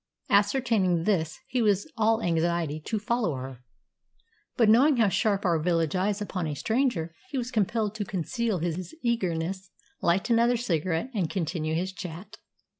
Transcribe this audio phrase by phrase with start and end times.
[0.31, 3.59] Ascertaining this, he was all anxiety to follow her;
[4.57, 8.57] but, knowing how sharp are village eyes upon a stranger, he was compelled to conceal
[8.57, 9.69] his eagerness,
[10.01, 12.37] light another cigarette, and continue his chat.